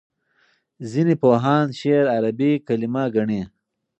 ځینې 0.91 1.13
پوهان 1.23 1.65
شعر 1.79 2.05
عربي 2.15 2.51
کلمه 2.67 3.03
ګڼي. 3.15 3.41